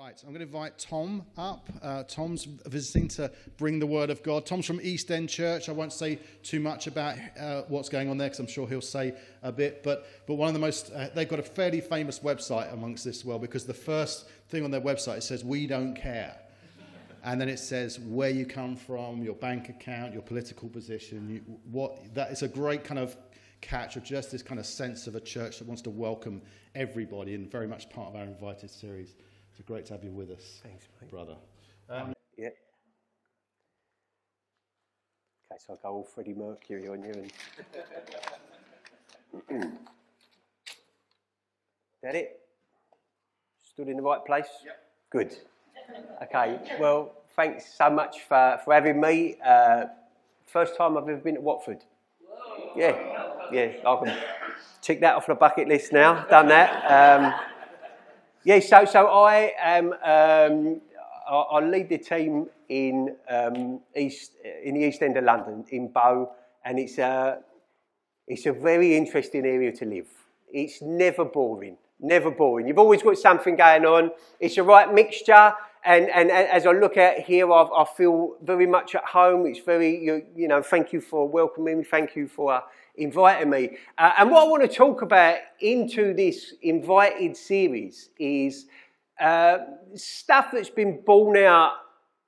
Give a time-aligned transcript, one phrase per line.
[0.00, 1.68] Right, I'm going to invite Tom up.
[1.82, 4.46] Uh, Tom's visiting to bring the word of God.
[4.46, 5.68] Tom's from East End Church.
[5.68, 8.80] I won't say too much about uh, what's going on there because I'm sure he'll
[8.80, 9.82] say a bit.
[9.82, 13.26] But, but one of the most, uh, they've got a fairly famous website amongst this
[13.26, 16.34] well because the first thing on their website it says, We don't care.
[17.22, 21.28] And then it says where you come from, your bank account, your political position.
[21.28, 23.18] You, what, that is a great kind of
[23.60, 26.40] catch of just this kind of sense of a church that wants to welcome
[26.74, 29.14] everybody and very much part of our invited series.
[29.56, 30.60] So great to have you with us.
[30.62, 31.10] Thanks, mate.
[31.10, 31.36] brother.
[31.88, 32.48] Um, Yeah.
[35.52, 37.32] Okay, so I'll go all Freddie Mercury on you and.
[42.02, 42.40] that it?
[43.62, 44.46] Stood in the right place?
[44.64, 44.82] Yep.
[45.10, 45.36] Good.
[46.22, 49.36] Okay, well, thanks so much for, for having me.
[49.44, 49.86] Uh,
[50.46, 51.82] first time I've ever been to Watford.
[52.76, 52.96] Yeah,
[53.52, 54.16] yeah, I can
[54.80, 56.24] tick that off the bucket list now.
[56.30, 56.84] Done that.
[57.20, 57.34] Um,
[58.44, 59.92] yeah, so so I am.
[59.92, 60.80] Um,
[61.28, 64.32] I, I lead the team in um, east
[64.64, 66.32] in the east end of London in Bow,
[66.64, 67.40] and it's a
[68.26, 70.06] it's a very interesting area to live.
[70.52, 72.66] It's never boring, never boring.
[72.66, 74.10] You've always got something going on.
[74.38, 75.54] It's a right mixture.
[75.82, 79.46] And, and as I look out here, I, I feel very much at home.
[79.46, 81.84] It's very, you, you know, thank you for welcoming me.
[81.84, 82.62] Thank you for
[83.00, 83.76] inviting me.
[83.98, 88.66] Uh, and what I want to talk about into this invited series is
[89.20, 89.58] uh,
[89.94, 91.72] stuff that's been born out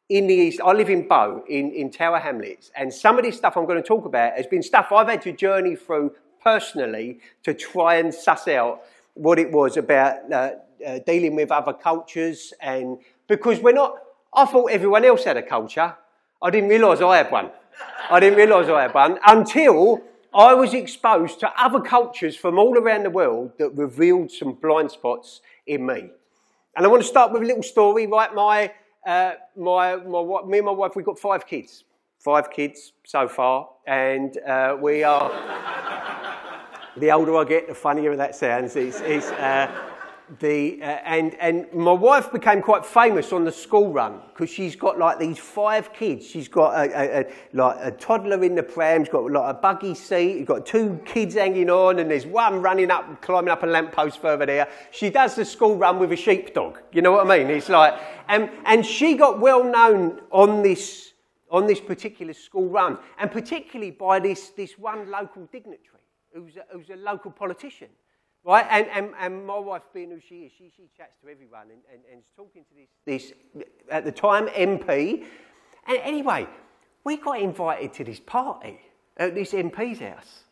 [0.08, 0.60] in the East.
[0.64, 3.80] I live in Bow, in, in Tower Hamlets, and some of this stuff I'm going
[3.80, 6.12] to talk about has been stuff I've had to journey through
[6.42, 8.82] personally to try and suss out
[9.14, 10.50] what it was about uh,
[10.86, 13.96] uh, dealing with other cultures and because we're not
[14.34, 15.94] I thought everyone else had a culture.
[16.40, 17.50] I didn't realise I had one.
[18.10, 20.02] I didn't realise I had one until
[20.34, 24.90] I was exposed to other cultures from all around the world that revealed some blind
[24.90, 26.10] spots in me.
[26.74, 28.34] And I want to start with a little story, right?
[28.34, 28.72] My,
[29.06, 31.84] uh, my, my, me and my wife, we've got five kids.
[32.18, 33.68] Five kids so far.
[33.86, 35.30] And uh, we are,
[36.96, 38.74] the older I get, the funnier that sounds.
[38.74, 39.91] It's, it's, uh,
[40.40, 44.76] the, uh, and, and my wife became quite famous on the school run because she's
[44.76, 46.26] got like these five kids.
[46.26, 49.58] She's got a, a, a, like a toddler in the pram, she's got like a
[49.58, 53.62] buggy seat, she's got two kids hanging on, and there's one running up, climbing up
[53.62, 54.68] a lamppost further there.
[54.90, 56.78] She does the school run with a sheepdog.
[56.92, 57.50] You know what I mean?
[57.50, 57.94] It's like,
[58.28, 61.12] and, and she got well known on this,
[61.50, 66.00] on this particular school run, and particularly by this, this one local dignitary
[66.34, 67.88] who's a, who's a local politician.
[68.44, 71.70] Right, and, and, and my wife, being who she is, she, she chats to everyone
[71.70, 72.74] and, and, and is talking to
[73.06, 75.24] this, this, at the time, MP.
[75.86, 76.48] And anyway,
[77.04, 78.80] we got invited to this party
[79.16, 80.44] at this MP's house,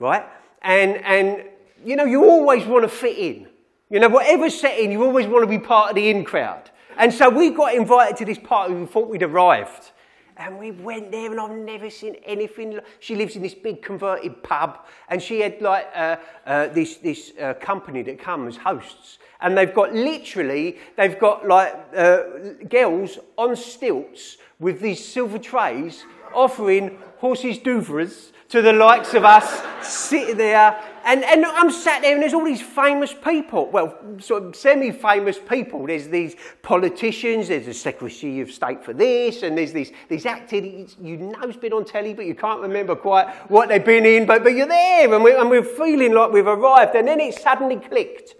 [0.00, 0.24] right?
[0.62, 1.44] And, and
[1.84, 3.46] you know, you always want to fit in.
[3.90, 6.70] You know, whatever setting, you always want to be part of the in crowd.
[6.98, 9.92] And so we got invited to this party, we thought we'd arrived.
[10.38, 12.78] And we went there, and I've never seen anything.
[13.00, 17.32] She lives in this big converted pub, and she had like uh, uh, this this
[17.40, 22.22] uh, company that comes hosts, and they've got literally they've got like uh,
[22.68, 26.04] girls on stilts with these silver trays
[26.34, 30.80] offering horses d'oeuvres to the likes of us sitting there.
[31.04, 33.70] And, and I'm sat there and there's all these famous people.
[33.70, 35.86] Well, sort of semi famous people.
[35.86, 40.96] There's these politicians, there's the Secretary of State for this, and there's these, these actors
[41.00, 44.26] you know's been on telly, but you can't remember quite what they've been in.
[44.26, 46.94] But, but you're there and we're, and we're feeling like we've arrived.
[46.94, 48.34] And then it suddenly clicked.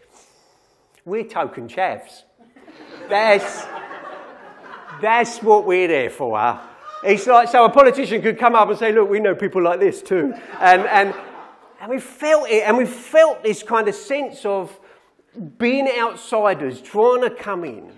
[1.04, 2.22] We're token chavs.
[3.09, 3.65] That's,
[5.00, 6.60] that's what we're there for.
[7.06, 9.78] It's like, so a politician could come up and say, look, we know people like
[9.78, 10.34] this too.
[10.58, 11.14] And, and,
[11.80, 14.76] and we felt it, and we felt this kind of sense of
[15.56, 17.92] being outsiders, trying to come in.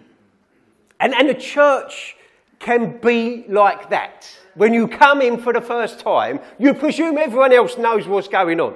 [1.00, 2.16] And, and the church
[2.58, 4.28] can be like that.
[4.55, 8.61] When you come in for the first time, you presume everyone else knows what's going
[8.61, 8.75] on.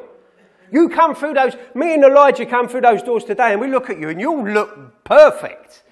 [0.71, 3.91] You come through those, me and Elijah come through those doors today, and we look
[3.91, 5.83] at you, and you look perfect.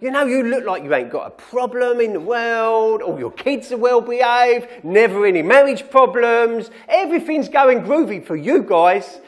[0.00, 3.32] You know, you look like you ain't got a problem in the world, all your
[3.32, 9.20] kids are well behaved, never any marriage problems, everything's going groovy for you guys.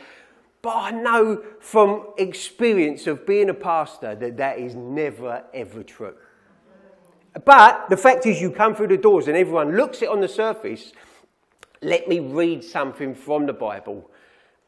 [0.63, 6.15] But I know from experience of being a pastor that that is never ever true.
[7.45, 10.29] But the fact is, you come through the doors and everyone looks it on the
[10.29, 10.93] surface.
[11.83, 14.11] Let me read something from the Bible.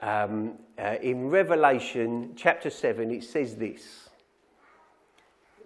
[0.01, 4.04] Um, uh, in Revelation chapter 7, it says this.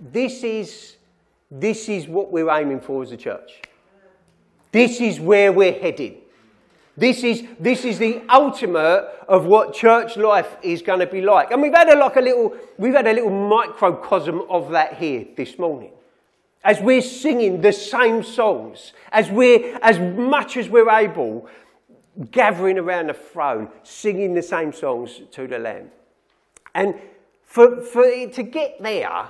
[0.00, 0.96] This is,
[1.50, 3.62] this is what we're aiming for as a church.
[4.72, 6.16] This is where we're heading.
[6.96, 11.50] This is, this is the ultimate of what church life is going to be like.
[11.50, 15.26] And we've had a, like a little, we've had a little microcosm of that here
[15.36, 15.90] this morning.
[16.62, 21.48] As we're singing the same songs, as we're, as much as we're able,
[22.30, 25.90] gathering around the throne, singing the same songs to the Lamb.
[26.74, 26.94] And
[27.44, 29.28] for, for to get there,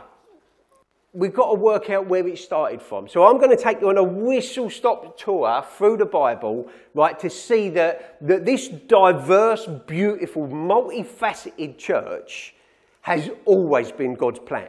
[1.15, 3.09] we've got to work out where it started from.
[3.09, 7.19] So I'm going to take you on a whistle stop tour through the Bible, right,
[7.21, 12.55] to see that, that this diverse, beautiful, multifaceted church
[13.03, 14.69] has always been God's plan.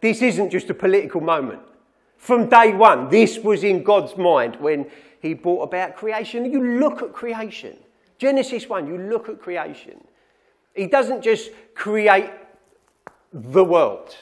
[0.00, 1.62] This isn't just a political moment.
[2.16, 4.90] From day one, this was in God's mind when
[5.20, 6.50] He brought about creation.
[6.50, 7.76] You look at creation.
[8.18, 10.02] Genesis 1, you look at creation.
[10.74, 12.30] He doesn't just create
[13.32, 14.16] the world,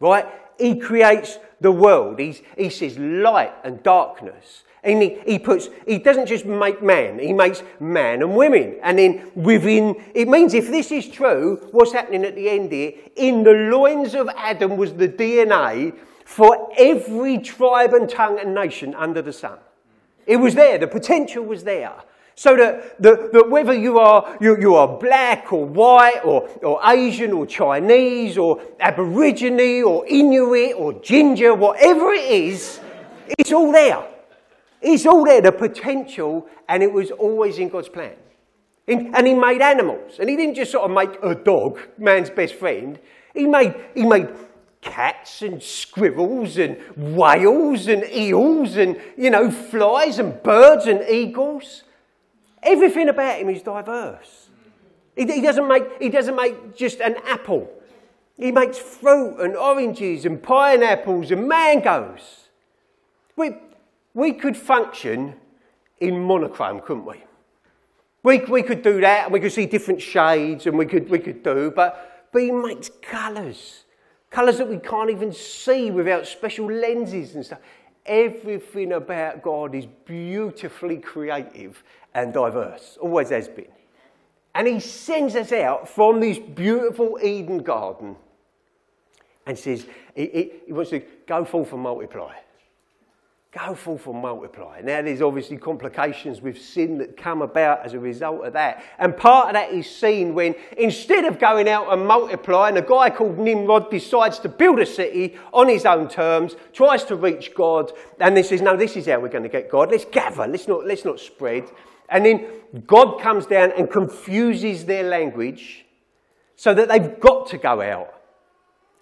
[0.00, 0.26] right?
[0.58, 2.18] He creates the world.
[2.18, 4.64] He's, he says light and darkness.
[4.82, 8.78] And he, he puts, he doesn't just make man, he makes man and women.
[8.82, 12.92] And then within, it means if this is true, what's happening at the end here?
[13.16, 15.96] In the loins of Adam was the DNA
[16.26, 19.58] for every tribe and tongue and nation under the sun.
[20.26, 21.94] It was there, the potential was there.
[22.36, 26.80] So that, that, that whether you are, you, you are black or white or, or
[26.84, 32.80] Asian or Chinese or Aborigine or Inuit or ginger, whatever it is,
[33.38, 34.04] it's all there.
[34.82, 38.16] It's all there, the potential, and it was always in God's plan.
[38.86, 40.18] and he made animals.
[40.18, 42.98] And he didn't just sort of make a dog, man's best friend.
[43.32, 44.28] He made, he made
[44.82, 51.84] cats and squirrels and whales and eels and, you know, flies and birds and eagles.
[52.64, 54.48] Everything about him is diverse.
[55.14, 57.70] He, he, doesn't make, he doesn't make just an apple.
[58.36, 62.48] He makes fruit and oranges and pineapples and mangoes.
[63.36, 63.56] We,
[64.12, 65.34] we could function
[66.00, 67.22] in monochrome, couldn't we?
[68.22, 71.18] We, we could do that and we could see different shades and we could, we
[71.18, 73.84] could do, but, but he makes colours.
[74.30, 77.60] Colours that we can't even see without special lenses and stuff.
[78.06, 81.82] Everything about God is beautifully creative
[82.14, 83.66] and diverse, always has been.
[84.54, 88.16] And he sends us out from this beautiful Eden garden
[89.46, 92.34] and says, he, he, he wants to go forth and multiply.
[93.54, 94.80] Go forth and multiply.
[94.82, 98.82] Now, there's obviously complications with sin that come about as a result of that.
[98.98, 103.10] And part of that is seen when, instead of going out and multiplying, a guy
[103.10, 107.92] called Nimrod decides to build a city on his own terms, tries to reach God,
[108.18, 109.92] and he says, No, this is how we're going to get God.
[109.92, 111.70] Let's gather, let's not, let's not spread.
[112.08, 112.46] And then
[112.86, 115.86] God comes down and confuses their language
[116.56, 118.14] so that they've got to go out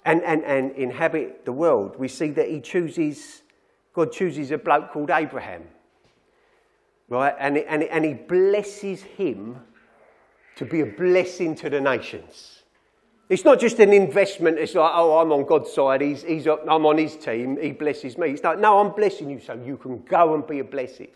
[0.04, 1.97] and, and, and inhabit the world.
[1.99, 3.41] We see that he chooses,
[3.92, 5.64] God chooses a bloke called Abraham,
[7.08, 7.34] right?
[7.38, 9.58] And, and, and he blesses him
[10.56, 12.62] to be a blessing to the nations.
[13.28, 14.58] It's not just an investment.
[14.58, 16.02] It's like, oh, I'm on God's side.
[16.02, 17.58] He's, he's, I'm on his team.
[17.61, 18.30] He blesses me.
[18.30, 21.08] It's like, no, I'm blessing you so you can go and be a blessing.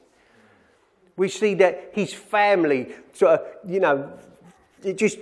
[1.16, 4.12] We see that his family sort of, you know,
[4.82, 5.18] it just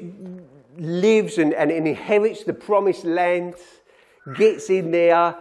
[0.77, 3.55] lives and, and inherits the promised land,
[4.37, 5.37] gets in there.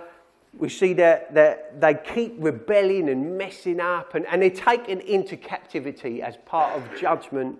[0.57, 5.35] We see that, that they keep rebelling and messing up, and, and they're taken into
[5.35, 7.57] captivity as part of judgment.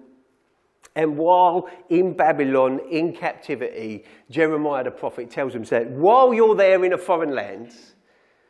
[0.96, 6.86] And while in Babylon, in captivity, Jeremiah the prophet tells them that while you're there
[6.86, 7.74] in a foreign land,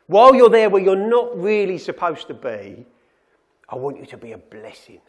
[0.08, 2.86] while you're there where you're not really supposed to be,
[3.68, 5.00] I want you to be a blessing.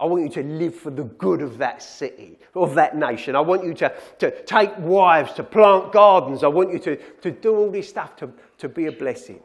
[0.00, 3.34] I want you to live for the good of that city, of that nation.
[3.34, 6.44] I want you to, to take wives, to plant gardens.
[6.44, 9.40] I want you to, to do all this stuff to, to be a blessing.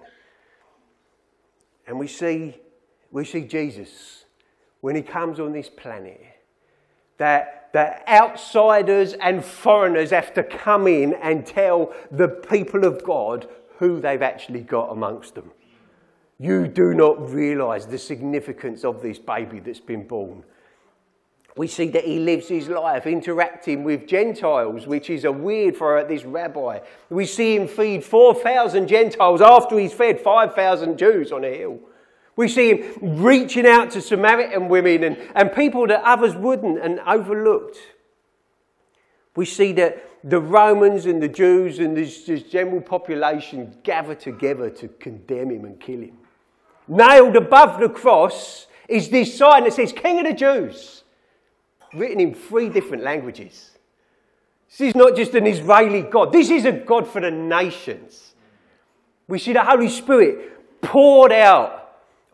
[1.88, 2.56] And we see,
[3.12, 4.26] we see Jesus
[4.82, 6.22] when he comes on this planet
[7.18, 13.48] that, that outsiders and foreigners have to come in and tell the people of God
[13.78, 15.52] who they've actually got amongst them.
[16.40, 20.44] You do not realize the significance of this baby that's been born.
[21.56, 26.04] We see that he lives his life interacting with Gentiles, which is a weird for
[26.04, 26.80] this rabbi.
[27.10, 31.80] We see him feed 4,000 Gentiles after he's fed 5,000 Jews on a hill.
[32.36, 37.00] We see him reaching out to Samaritan women and, and people that others wouldn't and
[37.02, 37.78] overlooked.
[39.36, 44.72] We see that the Romans and the Jews and this, this general population gather together
[44.72, 46.18] to condemn him and kill him.
[46.88, 51.03] Nailed above the cross is this sign that says, King of the Jews,
[51.94, 53.72] written in three different languages.
[54.70, 58.34] This is not just an Israeli God, this is a God for the nations.
[59.28, 61.84] We see the Holy Spirit poured out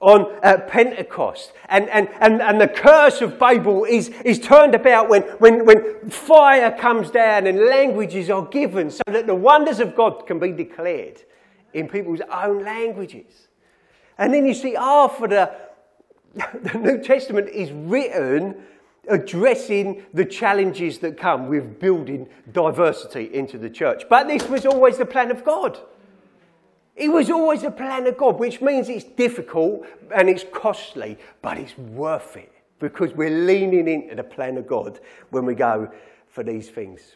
[0.01, 1.51] on Pentecost.
[1.67, 6.09] And, and, and, and the curse of Babel is, is turned about when, when, when
[6.09, 10.51] fire comes down and languages are given so that the wonders of God can be
[10.51, 11.21] declared
[11.73, 13.47] in people's own languages.
[14.17, 15.51] And then you see, after the,
[16.71, 18.55] the New Testament is written
[19.09, 24.03] addressing the challenges that come with building diversity into the church.
[24.09, 25.79] But this was always the plan of God.
[26.95, 31.57] It was always the plan of God, which means it's difficult and it's costly, but
[31.57, 34.99] it's worth it because we're leaning into the plan of God
[35.29, 35.91] when we go
[36.27, 37.15] for these things.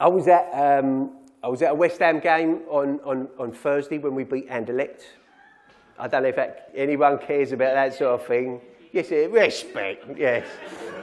[0.00, 3.98] I was at, um, I was at a West Ham game on, on, on Thursday
[3.98, 5.02] when we beat Anderlecht.
[5.98, 8.60] I don't know if that, anyone cares about that sort of thing.
[8.92, 10.46] Yes, respect, yes,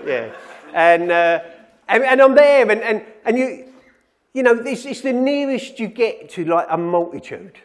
[0.05, 0.31] yeah.
[0.73, 1.39] And, uh,
[1.87, 3.65] and, and I'm there, and, and, and you,
[4.35, 7.57] you know, this is the nearest you get to like a multitude.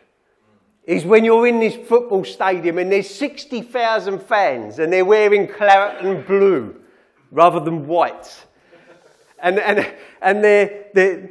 [0.85, 6.05] Is when you're in this football stadium and there's 60,000 fans and they're wearing claret
[6.05, 6.81] and blue
[7.33, 8.47] rather than white.
[9.43, 11.31] And, and, and they're, they're,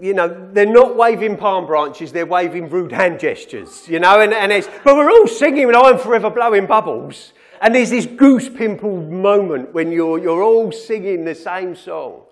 [0.00, 4.32] you know, they're not waving palm branches, they're waving rude hand gestures, you know, and,
[4.32, 7.34] and it's, but we're all singing and I'm forever blowing bubbles.
[7.60, 12.22] And there's this goose pimple moment when you're, you're all singing the same song.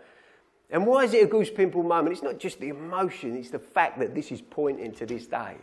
[0.71, 2.15] And why is it a goose pimple moment?
[2.15, 5.57] It's not just the emotion, it's the fact that this is pointing to this day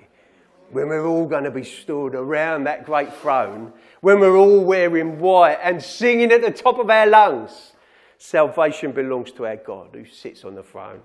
[0.71, 5.19] when we're all going to be stood around that great throne, when we're all wearing
[5.19, 7.73] white and singing at the top of our lungs.
[8.17, 11.01] Salvation belongs to our God who sits on the throne.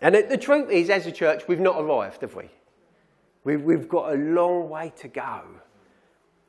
[0.00, 2.48] And the truth is, as a church, we've not arrived, have we?
[3.44, 5.42] We've got a long way to go.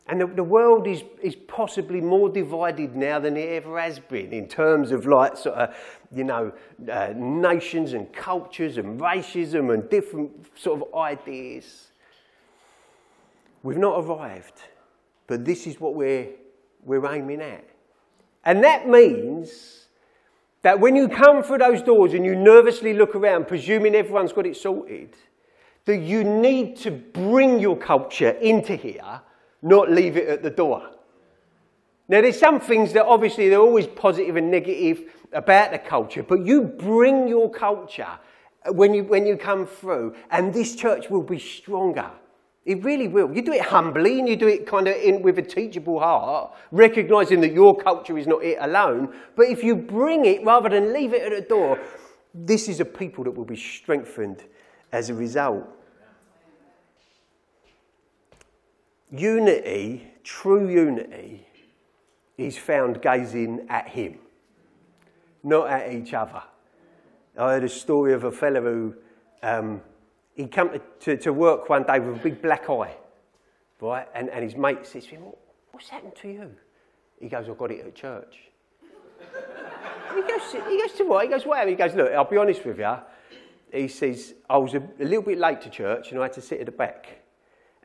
[0.10, 4.34] And the, the, world is, is possibly more divided now than it ever has been
[4.34, 5.76] in terms of like sort of,
[6.12, 6.52] you know,
[6.92, 11.92] uh, nations and cultures and racism and different sort of ideas.
[13.62, 14.64] We've not arrived,
[15.28, 16.30] but this is what we're,
[16.84, 17.70] we're aiming at.
[18.44, 19.86] And that means
[20.64, 24.48] that when you come through those doors and you nervously look around, presuming everyone's got
[24.48, 25.16] it sorted,
[25.86, 29.22] that you need to bring your culture into here
[29.62, 30.90] not leave it at the door.
[32.08, 36.46] Now, there's some things that obviously they're always positive and negative about the culture, but
[36.46, 38.18] you bring your culture
[38.72, 42.10] when you, when you come through, and this church will be stronger.
[42.66, 43.34] It really will.
[43.34, 46.54] You do it humbly and you do it kind of in, with a teachable heart,
[46.72, 49.14] recognizing that your culture is not it alone.
[49.36, 51.80] But if you bring it rather than leave it at the door,
[52.34, 54.44] this is a people that will be strengthened
[54.92, 55.68] as a result.
[59.12, 61.48] Unity, true unity,
[62.38, 64.20] is found gazing at Him,
[65.44, 66.44] not at each other.
[67.38, 68.96] I heard a story of a fellow who
[69.42, 69.82] um,
[70.36, 72.96] he came to, to, to, work one day with a big black eye,
[73.82, 74.08] right?
[74.14, 75.24] And, and his mate says to him,
[75.72, 76.52] What's happened to you?
[77.20, 78.40] He goes, I got it at church.
[80.16, 81.26] he, goes, he goes to what?
[81.26, 81.68] He goes, What?
[81.68, 82.96] He goes, Look, I'll be honest with you.
[83.72, 86.42] He says, I was a, a little bit late to church and I had to
[86.42, 87.19] sit at the back.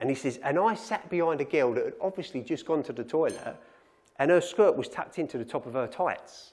[0.05, 2.93] And he says, and I sat behind a girl that had obviously just gone to
[2.93, 3.57] the toilet,
[4.19, 6.53] and her skirt was tucked into the top of her tights.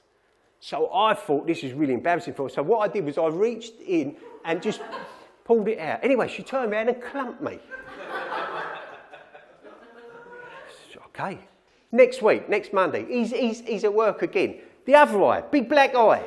[0.58, 2.48] So I thought this is really embarrassing for her.
[2.48, 4.16] So what I did was I reached in
[4.46, 4.80] and just
[5.44, 6.02] pulled it out.
[6.02, 7.58] Anyway, she turned around and clumped me.
[11.08, 11.38] okay.
[11.92, 14.60] Next week, next Monday, he's, he's, he's at work again.
[14.86, 16.24] The other eye, big black eye.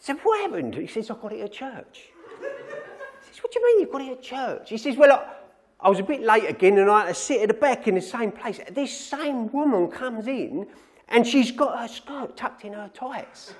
[0.00, 0.74] Said, what happened?
[0.74, 2.10] He says, I got it at church.
[2.40, 4.68] He says, what do you mean you got it at church?
[4.68, 5.41] He says, well, I,
[5.82, 7.96] I was a bit late again and I had to sit at the back in
[7.96, 8.60] the same place.
[8.70, 10.68] This same woman comes in
[11.08, 13.54] and she's got her skirt tucked in her tights.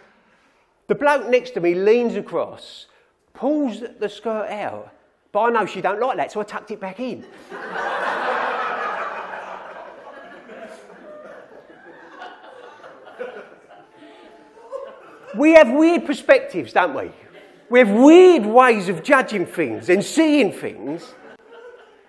[0.87, 2.87] The bloke next to me leans across,
[3.35, 4.95] pulls the skirt out,
[5.33, 7.25] but I know she don't like that, so I tucked it back in.
[15.35, 17.11] we have weird perspectives, don't we?
[17.69, 21.15] We have weird ways of judging things and seeing things.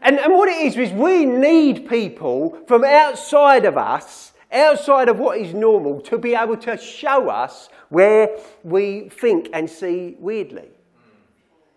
[0.03, 5.17] And, and what it is, is we need people from outside of us, outside of
[5.17, 10.67] what is normal, to be able to show us where we think and see weirdly.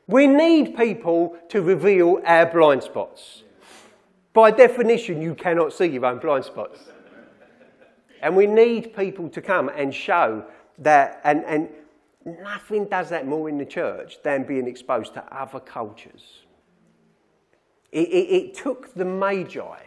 [0.09, 3.45] We need people to reveal our blind spots.
[4.33, 6.81] By definition, you cannot see your own blind spots.
[8.23, 10.45] And we need people to come and show
[10.79, 11.69] that, and, and
[12.25, 16.46] nothing does that more in the church than being exposed to other cultures.
[17.97, 19.79] It, it, it took the Magi,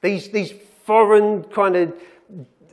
[0.00, 0.52] these, these
[0.84, 1.92] foreign kind of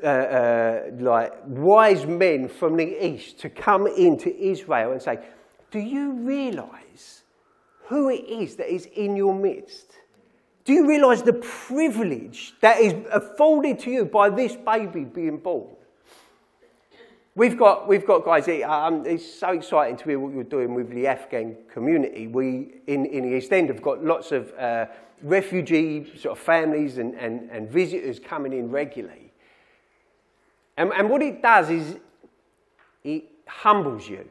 [0.03, 5.17] uh, uh, like wise men from the east to come into Israel and say,
[5.72, 7.24] Do you realize
[7.88, 9.98] who it is that is in your midst?
[10.65, 15.76] Do you realize the privilege that is afforded to you by this baby being born?
[17.38, 20.89] We've got, we've got guys, um, it's so exciting to hear what you're doing with
[20.89, 22.25] the Afghan community.
[22.25, 24.88] We, in, in the East End, have got lots of uh,
[25.22, 29.32] refugee sort of families and, and, and visitors coming in regularly.
[30.77, 31.98] And, and what it does is
[33.03, 34.27] it humbles you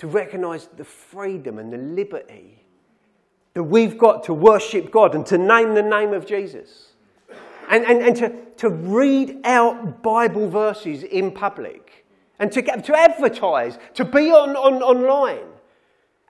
[0.00, 2.64] to recognize the freedom and the liberty
[3.52, 6.93] that we've got to worship God and to name the name of Jesus
[7.70, 12.04] and, and, and to, to read out Bible verses in public
[12.38, 15.46] and to, to advertise, to be on, on, online.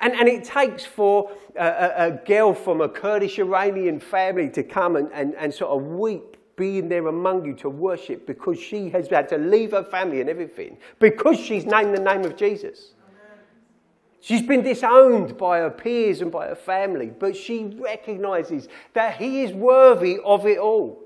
[0.00, 4.62] And, and it takes for a, a, a girl from a Kurdish Iranian family to
[4.62, 8.88] come and, and, and sort of weep being there among you to worship because she
[8.91, 12.93] has had to leave her family and everything because she's named the name of Jesus.
[14.21, 19.43] She's been disowned by her peers and by her family, but she recognizes that he
[19.43, 21.04] is worthy of it all.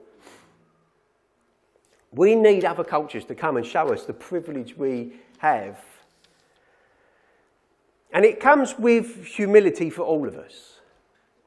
[2.18, 5.78] We need other cultures to come and show us the privilege we have.
[8.12, 10.80] And it comes with humility for all of us.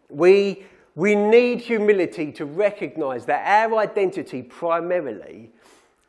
[0.08, 0.64] We,
[0.96, 5.52] we need humility to recognize that our identity primarily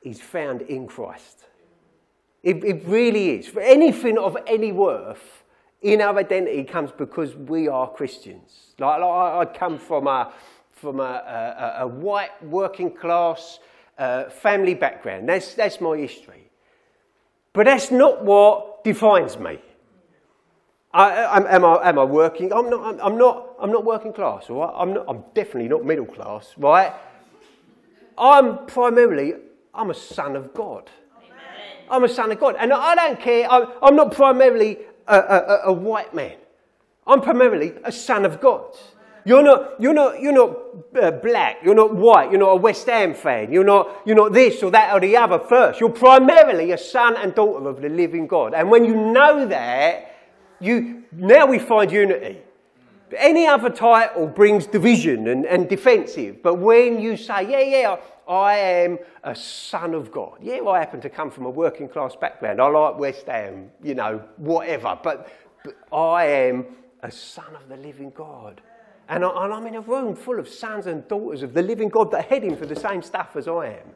[0.02, 1.40] is found in Christ.
[2.44, 3.48] It, it really is.
[3.48, 5.42] For anything of any worth
[5.80, 8.74] in our identity comes because we are Christians.
[8.78, 10.32] Like, like I come from a,
[10.70, 11.02] from a,
[11.78, 13.58] a, a white working class
[14.02, 15.28] uh, family background.
[15.28, 16.50] That's, that's my history.
[17.52, 19.58] But that's not what defines me.
[20.92, 22.52] I, am, am, I, am I working?
[22.52, 24.74] I'm not, I'm, not, I'm not working class, all right?
[24.76, 26.92] I'm, not, I'm definitely not middle class, right?
[28.18, 29.34] I'm primarily,
[29.72, 30.90] I'm a son of God.
[31.16, 31.86] Amen.
[31.88, 32.56] I'm a son of God.
[32.58, 36.36] And I don't care, I'm, I'm not primarily a, a, a white man.
[37.06, 38.76] I'm primarily a son of God.
[39.24, 40.56] You're not, you're not, you're not
[41.00, 41.58] uh, black.
[41.62, 42.30] You're not white.
[42.30, 43.52] You're not a West Ham fan.
[43.52, 45.80] You're not, you're not this or that or the other first.
[45.80, 48.54] You're primarily a son and daughter of the living God.
[48.54, 50.16] And when you know that,
[50.60, 52.38] you, now we find unity.
[53.16, 56.42] Any other title brings division and, and defensive.
[56.42, 57.96] But when you say, yeah, yeah,
[58.28, 60.38] I am a son of God.
[60.40, 62.60] Yeah, I happen to come from a working class background.
[62.60, 64.98] I like West Ham, you know, whatever.
[65.02, 65.30] But,
[65.62, 66.66] but I am
[67.02, 68.60] a son of the living God.
[69.12, 72.10] And, I, am in a room full of sons and daughters of the living God
[72.12, 73.90] that are heading for the same stuff as I am.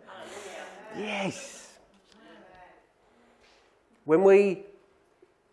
[0.95, 1.73] Yes.
[4.05, 4.65] When we,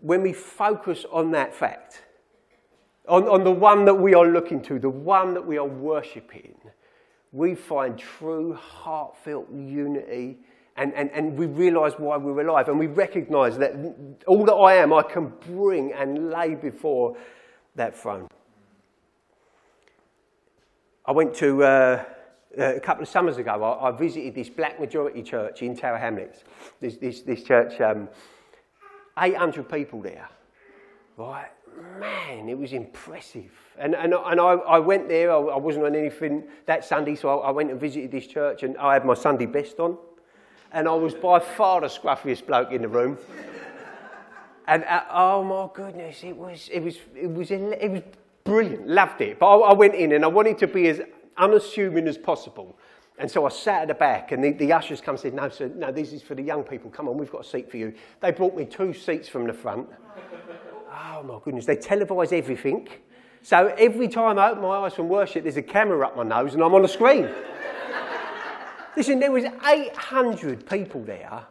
[0.01, 2.03] when we focus on that fact,
[3.07, 6.55] on, on the one that we are looking to, the one that we are worshipping,
[7.31, 10.39] we find true heartfelt unity
[10.75, 12.67] and, and, and we realize why we're alive.
[12.67, 13.73] And we recognize that
[14.27, 17.15] all that I am, I can bring and lay before
[17.75, 18.27] that throne.
[21.05, 22.03] I went to, uh,
[22.57, 25.97] uh, a couple of summers ago, I, I, visited this black majority church in Tower
[25.97, 26.45] Hamlets.
[26.79, 28.07] This, this, this church, um,
[29.19, 30.29] 800 people there.
[31.17, 31.49] Right?
[31.99, 33.51] Man, it was impressive.
[33.77, 37.39] And, and, and I, I went there, I, I wasn't on anything that Sunday, so
[37.39, 39.97] I, I went and visited this church and I had my Sunday best on.
[40.71, 43.17] And I was by far the scruffiest bloke in the room.
[44.67, 48.03] and uh, oh my goodness, it was, it was, it was, it was
[48.43, 49.39] Brilliant, loved it.
[49.39, 51.01] But I, I, went in and I wanted to be as
[51.37, 52.77] unassuming as possible.
[53.17, 55.47] And so I sat at the back, and the, the ushers come and said, No,
[55.47, 56.89] sir, no, this is for the young people.
[56.89, 57.93] Come on, we've got a seat for you.
[58.19, 59.87] They brought me two seats from the front.
[60.91, 61.65] Oh, my goodness.
[61.65, 62.87] They televise everything.
[63.41, 66.53] So every time I open my eyes from worship, there's a camera up my nose,
[66.53, 67.29] and I'm on a screen.
[68.97, 71.45] Listen, there was 800 people there.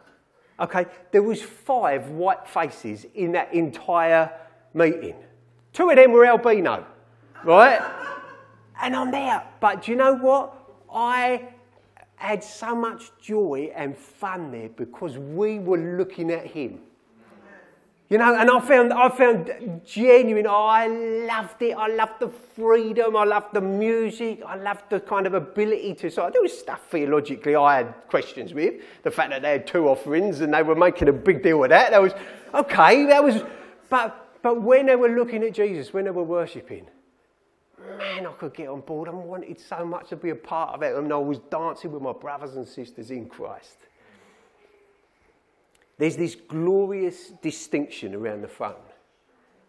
[0.59, 4.31] Okay, there was five white faces in that entire
[4.73, 5.15] meeting.
[5.73, 6.85] Two of them were albino,
[7.43, 7.81] right?
[8.81, 9.43] and I'm there.
[9.59, 10.53] But do you know what?
[10.93, 11.49] I
[12.15, 16.79] had so much joy and fun there because we were looking at him.
[18.09, 21.71] You know, and I found, I found genuine, oh, I loved it.
[21.71, 23.15] I loved the freedom.
[23.15, 24.41] I loved the music.
[24.45, 26.11] I loved the kind of ability to.
[26.11, 28.83] So there was stuff theologically I had questions with.
[29.01, 31.71] The fact that they had two offerings and they were making a big deal of
[31.71, 31.89] that.
[31.89, 32.13] That was,
[32.53, 33.41] okay, that was,
[33.89, 36.85] but but when they were looking at Jesus, when they were worshipping,
[37.97, 39.09] man, I could get on board.
[39.09, 40.95] I wanted so much to be a part of it.
[40.95, 43.77] And I was dancing with my brothers and sisters in Christ.
[45.97, 48.75] There's this glorious distinction around the throne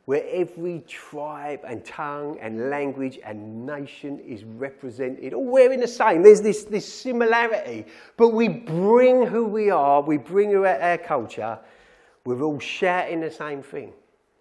[0.06, 6.22] where every tribe and tongue and language and nation is represented, all wearing the same.
[6.22, 7.86] There's this, this similarity,
[8.18, 11.58] but we bring who we are, we bring our, our culture,
[12.26, 13.94] we're all shouting the same thing,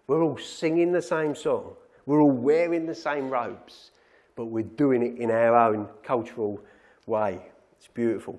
[0.06, 1.74] we're all singing the same song,
[2.06, 3.90] we're all wearing the same robes,
[4.36, 6.60] but we're doing it in our own cultural
[7.06, 7.40] way.
[7.78, 8.38] It's beautiful.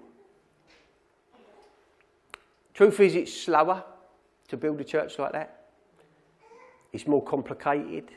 [2.73, 3.83] Truth is, it's slower
[4.49, 5.67] to build a church like that.
[6.91, 8.11] It's more complicated.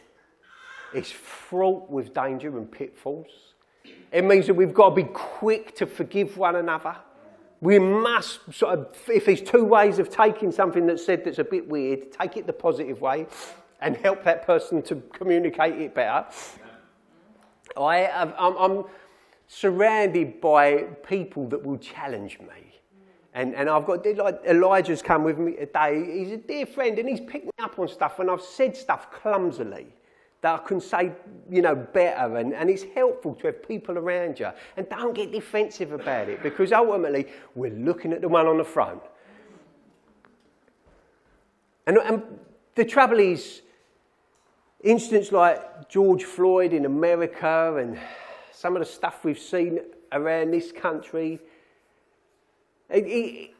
[0.92, 3.54] It's fraught with danger and pitfalls.
[4.10, 6.96] It means that we've got to be quick to forgive one another.
[7.60, 11.44] We must sort of, if there's two ways of taking something that's said that's a
[11.44, 13.26] bit weird, take it the positive way
[13.80, 16.26] and help that person to communicate it better.
[17.76, 18.84] I have, I'm, I'm
[19.48, 22.80] surrounded by people that will challenge me.
[23.34, 26.18] And, and I've got, like, Elijah's come with me today.
[26.18, 29.12] He's a dear friend and he's picked me up on stuff when I've said stuff
[29.12, 29.88] clumsily
[30.40, 31.12] that I can say,
[31.50, 32.36] you know, better.
[32.36, 34.50] And, and it's helpful to have people around you.
[34.76, 38.64] And don't get defensive about it because ultimately we're looking at the one on the
[38.64, 39.02] front.
[41.86, 42.22] And, and
[42.74, 43.62] the trouble is,
[44.84, 47.98] incidents like George Floyd in America and
[48.52, 49.80] some of the stuff we've seen
[50.12, 51.40] around this country
[52.90, 53.50] it, it,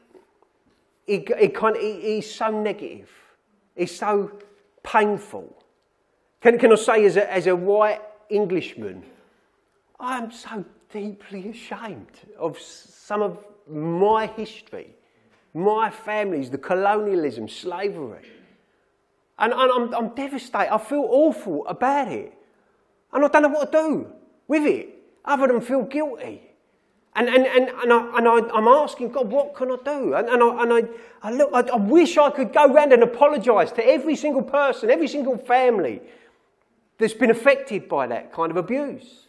[1.07, 3.09] it, it of, he's so negative.
[3.75, 4.31] He's so
[4.83, 5.58] painful.
[6.41, 9.03] Can, can I say, as a, as a white Englishman,
[9.99, 14.95] I'm so deeply ashamed of some of my history,
[15.53, 18.25] my family's, the colonialism, slavery.
[19.37, 20.73] And, and I'm, I'm devastated.
[20.73, 22.33] I feel awful about it.
[23.11, 24.07] And I don't know what to do
[24.47, 24.89] with it
[25.25, 26.41] other than feel guilty.
[27.15, 30.13] And, and, and, and, I, and I, am asking God, what can I do?
[30.13, 33.03] And, and, I, and I, I, look, I, I wish I could go around and
[33.03, 36.01] apologise to every single person, every single family
[36.99, 39.27] that's been affected by that kind of abuse.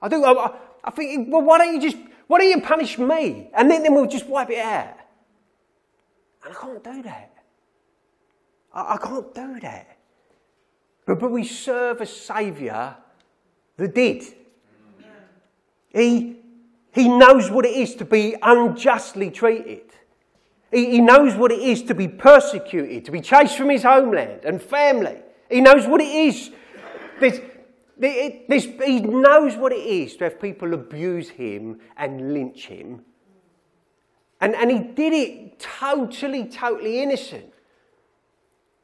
[0.00, 0.24] I do.
[0.24, 3.50] I, I think, well, why don't you just, why don't you punish me?
[3.52, 4.96] And then, then we'll just wipe it out.
[6.44, 7.34] And I can't do that.
[8.72, 9.98] I, I can't do that.
[11.04, 12.96] But, but we serve a Saviour
[13.76, 14.22] that did.
[15.92, 16.40] He
[16.92, 19.82] he knows what it is to be unjustly treated.
[20.72, 24.62] He, knows what it is to be persecuted, to be chased from his homeland and
[24.62, 25.18] family.
[25.50, 26.50] He knows what it is.
[27.20, 33.02] He knows what it is to have people abuse him and lynch him.
[34.40, 37.52] And, and he did it totally, totally innocent.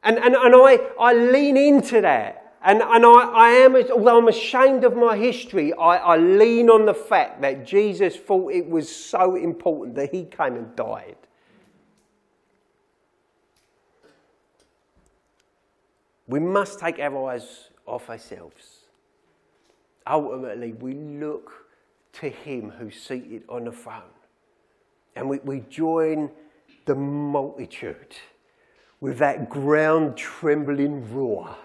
[0.03, 2.43] And, and, and I, I lean into that.
[2.63, 6.85] And, and I, I am, although I'm ashamed of my history, I, I lean on
[6.85, 11.17] the fact that Jesus thought it was so important that he came and died.
[16.27, 18.81] We must take our eyes off ourselves.
[20.07, 21.67] Ultimately, we look
[22.15, 24.03] to him who's seated on the throne.
[25.15, 26.31] And we, we join
[26.85, 28.17] the multitude
[29.01, 31.57] with that ground trembling roar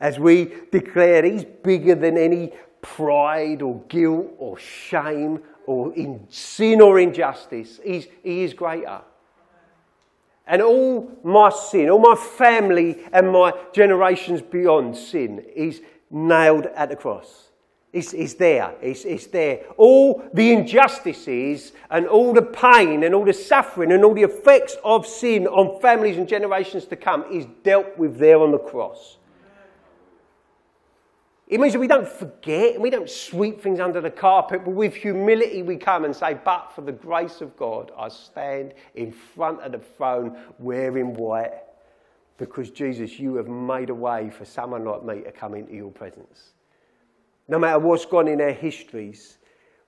[0.00, 6.80] as we declare He's bigger than any pride or guilt or shame or in sin
[6.80, 7.80] or injustice.
[7.82, 9.00] He's, he is greater.
[10.46, 15.80] And all my sin, all my family and my generations beyond sin is
[16.10, 17.44] nailed at the cross.
[17.94, 18.74] It's, it's there.
[18.82, 19.60] It's, it's there.
[19.76, 24.76] All the injustices and all the pain and all the suffering and all the effects
[24.84, 29.18] of sin on families and generations to come is dealt with there on the cross.
[31.46, 34.70] It means that we don't forget and we don't sweep things under the carpet, but
[34.70, 39.12] with humility we come and say, But for the grace of God, I stand in
[39.12, 41.52] front of the throne wearing white
[42.38, 45.90] because, Jesus, you have made a way for someone like me to come into your
[45.90, 46.54] presence.
[47.46, 49.36] No matter what's gone in our histories,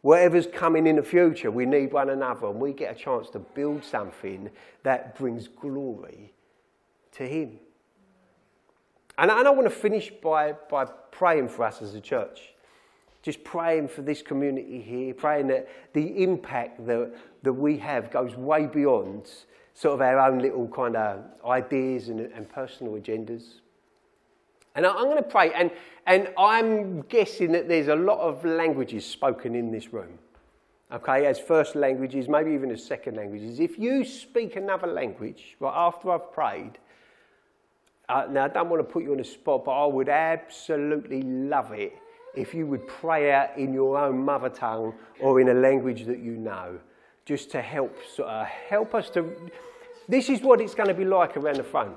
[0.03, 3.39] whatever's coming in the future, we need one another and we get a chance to
[3.39, 4.51] build something
[4.83, 6.35] that brings glory
[7.13, 7.59] to Him.
[9.19, 12.53] And I, and I want to finish by, by praying for us as a church.
[13.23, 18.37] Just praying for this community here, praying that the impact that, that we have goes
[18.37, 19.31] way beyond
[19.75, 23.61] sort of our own little kind of ideas and, and personal agendas.
[24.75, 25.71] And I'm going to pray, and,
[26.07, 30.19] and I'm guessing that there's a lot of languages spoken in this room.
[30.93, 33.59] Okay, as first languages, maybe even as second languages.
[33.59, 36.79] If you speak another language, right after I've prayed,
[38.09, 41.23] uh, now, I don't want to put you on the spot, but I would absolutely
[41.23, 41.99] love it
[42.37, 46.21] if you would pray out in your own mother tongue or in a language that
[46.21, 46.79] you know,
[47.25, 49.51] just to help, of help us to.
[50.09, 51.97] This is what it's going to be like around the phone.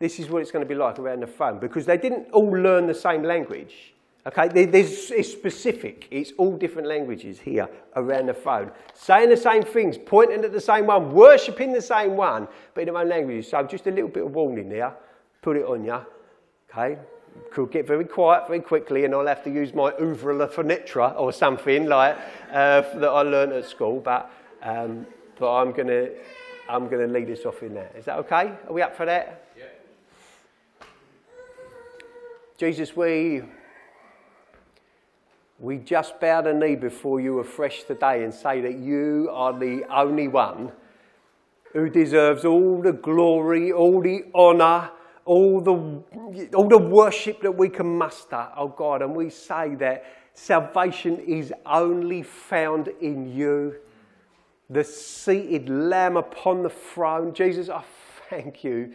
[0.00, 2.50] This is what it's going to be like around the phone because they didn't all
[2.50, 3.94] learn the same language.
[4.24, 6.06] Okay, there's, it's specific.
[6.10, 8.70] It's all different languages here around the phone.
[8.94, 12.86] Saying the same things, pointing at the same one, worshipping the same one, but in
[12.86, 13.50] their own languages.
[13.50, 14.94] So just a little bit of warning there.
[15.40, 16.00] Put it on you.
[16.70, 16.98] Okay?
[17.50, 21.18] Could get very quiet very quickly, and I'll have to use my ouvre la fenêtre
[21.18, 22.16] or something like
[22.50, 24.00] uh, that I learned at school.
[24.00, 24.30] But,
[24.62, 25.04] um,
[25.36, 26.12] but I'm going to
[26.68, 27.90] I'm gonna lead us off in there.
[27.96, 28.52] Is that okay?
[28.66, 29.46] Are we up for that?
[29.58, 29.64] Yeah.
[32.56, 33.42] Jesus, we
[35.62, 39.84] we just bow the knee before you afresh today and say that you are the
[39.94, 40.72] only one
[41.72, 44.90] who deserves all the glory, all the honour,
[45.24, 49.02] all the, all the worship that we can muster, oh God.
[49.02, 53.76] And we say that salvation is only found in you,
[54.68, 57.32] the seated Lamb upon the throne.
[57.32, 57.84] Jesus, I
[58.28, 58.94] thank you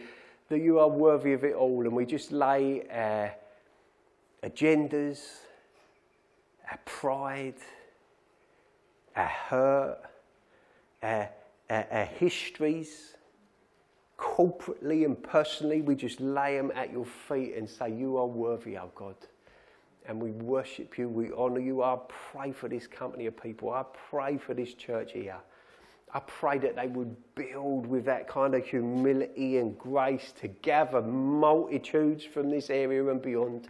[0.50, 1.80] that you are worthy of it all.
[1.80, 3.32] And we just lay our
[4.42, 5.47] agendas,
[6.78, 7.54] our pride,
[9.16, 9.98] our hurt,
[11.02, 11.30] our,
[11.70, 13.14] our, our histories,
[14.18, 18.76] corporately and personally, we just lay them at your feet and say, You are worthy,
[18.76, 19.16] our God.
[20.06, 21.82] And we worship you, we honour you.
[21.82, 23.70] I pray for this company of people.
[23.70, 25.36] I pray for this church here.
[26.14, 31.02] I pray that they would build with that kind of humility and grace to gather
[31.02, 33.68] multitudes from this area and beyond.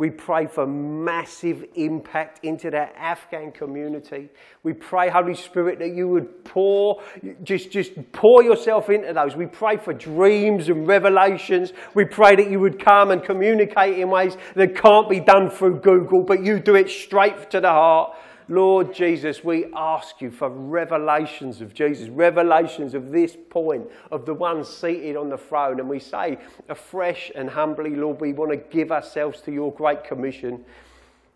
[0.00, 4.30] We pray for massive impact into that Afghan community.
[4.62, 7.02] We pray, Holy Spirit, that you would pour,
[7.42, 9.36] just, just pour yourself into those.
[9.36, 11.74] We pray for dreams and revelations.
[11.92, 15.80] We pray that you would come and communicate in ways that can't be done through
[15.80, 18.16] Google, but you do it straight to the heart.
[18.50, 24.34] Lord Jesus, we ask you for revelations of Jesus, revelations of this point, of the
[24.34, 25.78] one seated on the throne.
[25.78, 26.36] And we say
[26.68, 30.64] afresh and humbly, Lord, we want to give ourselves to your great commission.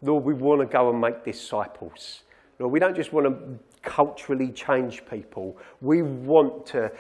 [0.03, 2.24] Lord, we want to go and make disciples.
[2.59, 6.90] Lord, we don't just want to culturally change people, we want to,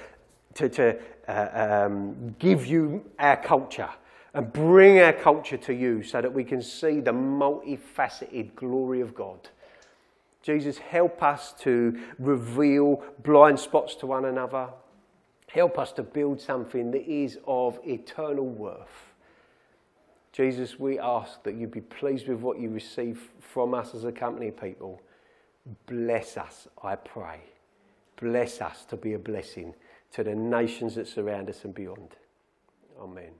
[0.54, 0.96] to, to
[1.26, 3.90] uh, um, give you our culture
[4.32, 9.12] and bring our culture to you so that we can see the multifaceted glory of
[9.12, 9.48] God.
[10.44, 14.68] Jesus, help us to reveal blind spots to one another.
[15.48, 19.14] Help us to build something that is of eternal worth.
[20.32, 24.12] Jesus, we ask that you be pleased with what you receive from us as a
[24.12, 25.00] company of people.
[25.86, 27.40] Bless us, I pray.
[28.20, 29.72] Bless us to be a blessing
[30.12, 32.16] to the nations that surround us and beyond.
[33.00, 33.30] Amen.